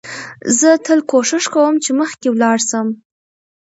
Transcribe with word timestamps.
زه 0.59 0.69
تل 0.85 0.99
کوښښ 1.09 1.45
کوم، 1.53 1.73
چي 1.83 1.91
مخکي 1.99 2.27
ولاړ 2.31 2.57
سم. 2.69 2.87